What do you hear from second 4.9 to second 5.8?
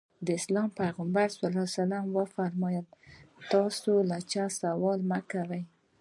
مه کوئ.